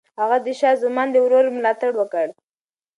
هغه 0.19 0.37
د 0.45 0.47
شاه 0.59 0.79
زمان 0.83 1.07
د 1.11 1.15
ورور 1.25 1.45
ملاتړ 1.57 1.91
وکړ. 1.97 2.27